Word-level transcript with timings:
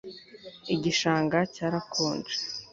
igishanga 0.73 1.37
cyarakonje 1.55 2.35